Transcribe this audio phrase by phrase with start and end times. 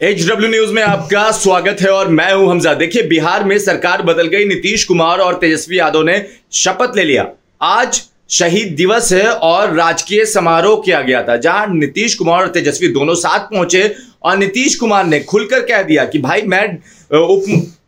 [0.00, 4.02] H W news में आपका स्वागत है और मैं हूँ हमजा। देखिए, बिहार में सरकार
[4.02, 6.16] बदल गई, नीतीश कुमार और तेजस्वी यादव ने
[6.52, 7.26] शपथ ले लिया।
[7.62, 12.88] आज शहीद दिवस है और राजकीय समारोह किया गया था, जहाँ नीतीश कुमार और तेजस्वी
[12.88, 16.66] दोनों साथ पहुँचे और नीतीश कुमार ने खुलकर कह दिया कि, भाई, मैं
[17.12, 17.44] उप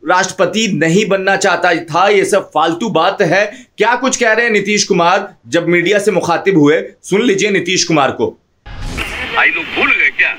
[0.08, 3.44] राष्ट्रपति नहीं बनना चाहता था, ये सब फालतू बात है।
[3.78, 5.34] क्या कुछ कह रहे हैं नीतीश कुमार?
[5.48, 8.36] जब मीडिया से मुखातिब हुए, सुन लीजिए नीतीश कुमार को।
[9.36, 10.30] भाई लोग भूल गए क्या?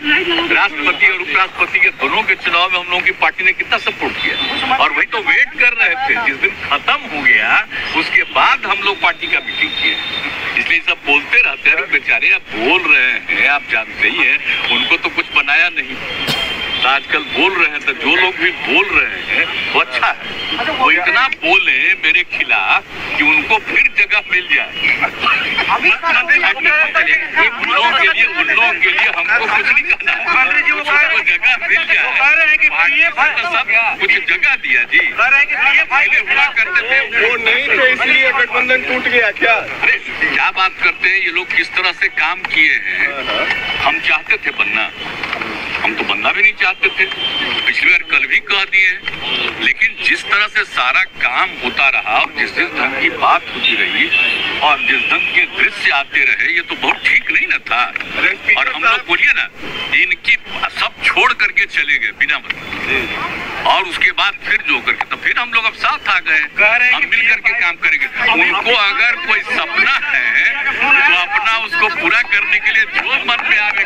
[0.52, 4.15] राष्ट्रपति और उपराष्ट्रपति के दोनों के चुनाव में हम लोगों की पार्टी ने कितना सपोर्ट
[4.24, 4.75] किया?
[4.75, 7.50] और वही तो वेट कर रहे थे, जिस दिन खत्म हो गया,
[7.97, 9.96] उसके बाद हम लोग पार्टी का मीटिंग किए।
[10.60, 14.37] इसलिए सब बोलते रहते हैं बेचारे, आप बोल रहे हैं, आप जानते ही हैं,
[14.71, 15.96] उनको तो कुछ बनाया नहीं।
[16.82, 20.78] तो आजकल बोल रहे हैं तो जो लोग भी बोल रहे हैं, वो अच्छा है।
[20.78, 22.84] वो इतना बोले मेरे खिलाफ
[23.18, 24.39] कि उनको फिर जगह मिल
[25.69, 30.14] उन लोगों के लिए उन लोगों के लिए हमको कुछ नहीं करना।
[30.82, 32.11] उसको जगह मिल जाए।
[33.42, 33.50] तो
[34.00, 35.00] कुछ जगह दिया जी।
[36.30, 39.53] हुआ करते थे वो नहीं थे इसलिए गठबंधन टूट गया क्या?
[39.53, 43.08] अरे क्या बात करते हैं ये लोग किस तरह से काम किए हैं।
[43.86, 44.86] हम चाहते थे बनना।
[45.84, 47.06] हम तो बनना भी नहीं चाहते थे।
[47.66, 48.92] पिछली बार कल भी कह दिए।
[49.66, 53.76] लेकिन जिस तरह से सारा काम होता रहा और जिस जिस ढंग की बात होती
[53.82, 54.06] रही
[54.70, 57.84] और जिस ढंग के दृश्य आते रहे ये तो बहुत ठीक नहीं ना था।
[58.58, 59.48] और हम लोग बोलिए ना
[60.02, 60.36] इनकी
[60.80, 65.38] सब छोड़ करके चले गए बिना मतलब। और उसके बाद फिर जो करके तो फिर
[65.40, 66.42] हम लोग अब साथ आ गए।
[66.92, 70.28] हम मिल करके काम करेंगे। उनको अगर कोई सपना है
[70.70, 73.84] तो अपना उसको पूरा करने के लिए जो मन में आवे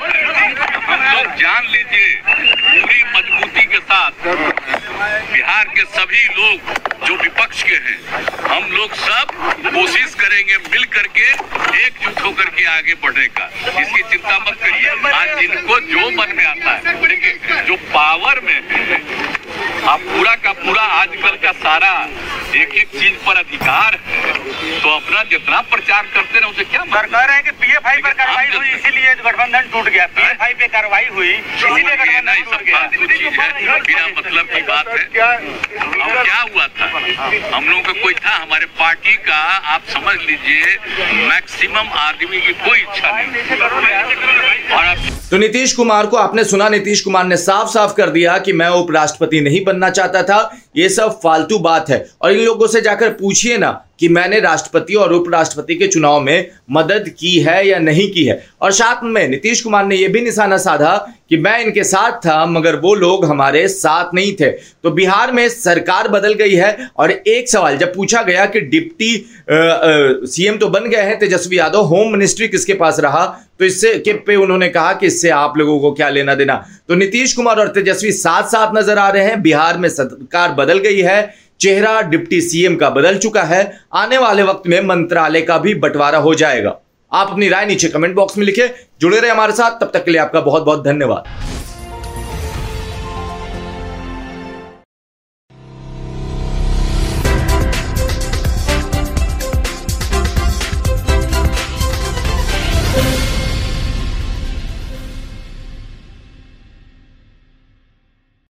[0.83, 4.25] हम लोग जान लीजिए पूरी मजबूती के साथ
[5.31, 7.97] बिहार के सभी लोग जो विपक्ष के हैं,
[8.49, 9.31] हम लोग सब
[9.67, 11.27] कोशिश करेंगे मिल करके
[11.83, 13.45] एकजुट होकर के आगे बढ़ने का।
[13.81, 18.53] इसकी चिंता मत करिए। आज इनको जो मन में आता है, देखिए, जो पावर में
[18.53, 19.32] है
[19.85, 21.91] आप पूरा का पूरा आजकल का सारा
[22.55, 24.31] एक एक चीज़ पर अधिकार है
[24.79, 28.13] तो अपना जितना प्रचार करते रहे उसे क्या सर कह रहे हैं कि पीएफआई पर
[28.13, 33.79] कार्रवाई हुई इसीलिए गठबंधन टूट गया पीएफआई पे कार्रवाई हुई इसीलिए गठबंधन टूट गया है
[33.81, 35.03] बिना मतलब की बात है
[35.73, 36.87] अब क्या हुआ था
[37.55, 39.41] हम लोगों का कोई था हमारे पार्टी का
[39.73, 40.77] आप समझ लीजिए
[41.25, 43.61] मैक्सिमम आदमी की कोई इच्छा नहीं
[44.71, 48.53] और तो नीतीश कुमार को आपने सुना, नीतीश कुमार ने साफ़ साफ़ कर दिया कि
[48.53, 50.37] मैं उपराष्ट्रपति नहीं बनना चाहता था।
[50.77, 54.93] ये सब फालतू बात है। और इन लोगों से जाकर पूछिए ना कि मैंने राष्ट्रपति
[54.93, 59.27] और उपराष्ट्रपति के चुनाव में मदद की है या नहीं की है। और साथ में
[59.27, 60.95] नीतीश कुमार ने यह भी निशाना साधा
[61.29, 64.49] कि मैं इनके साथ था, मगर वो लोग हमारे साथ नहीं थे।
[64.83, 69.15] तो बिहार में सरकार बदल गई है और एक सवाल, जब पूछा गया कि डिप्टी
[69.49, 73.25] सीएम तो बन गए हैं, तेजस्वी यादव, होम मिनिस्ट्री किसके पास रहा?
[73.59, 76.55] तो इससे, के पे उन्होंने कहा कि इससे आप लोगों को क्या लेना देना।
[76.87, 80.79] तो नीतीश कुमार और तेजस्वी साथ साथ नज़र आ रहे हैं। बिहार में सरकार बदल
[80.79, 83.61] गई है। चेहरा डिप्टी सीएम का बदल चुका है।
[83.93, 86.75] आने वाले वक्त में मंत्रालय का भी बंटवारा हो जाएगा।
[87.11, 88.69] आप अपनी राय नीचे कमेंट बॉक्स में लिखे।
[89.01, 91.52] जुड़े रहे हमारे साथ। तब तक के लिए आपका बहुत बहुत धन्यवाद।